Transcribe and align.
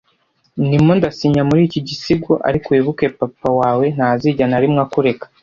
Ndimo 0.65 0.91
ndasinya 0.97 1.41
muri 1.49 1.61
iki 1.67 1.79
gisigo 1.87 2.33
ariko 2.49 2.67
wibuke 2.69 3.05
Papa 3.19 3.49
wawe 3.59 3.85
ntazigera 3.95 4.47
na 4.49 4.61
rimwe 4.63 4.79
akureka 4.85 5.25